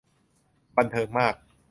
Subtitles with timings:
[0.77, 1.35] บันเทิงมาก